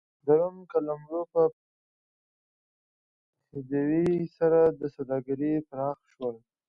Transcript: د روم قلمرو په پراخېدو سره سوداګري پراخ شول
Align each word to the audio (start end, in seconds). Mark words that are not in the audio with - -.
د 0.25 0.27
روم 0.39 0.57
قلمرو 0.71 1.21
په 1.33 1.41
پراخېدو 3.51 4.31
سره 4.37 4.59
سوداګري 4.95 5.51
پراخ 5.69 5.97
شول 6.13 6.35